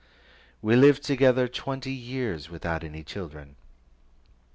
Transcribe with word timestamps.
We 0.63 0.75
lived 0.75 1.03
together 1.03 1.47
twenty 1.47 1.91
years, 1.91 2.49
without 2.49 2.83
any 2.83 3.03
children. 3.03 3.55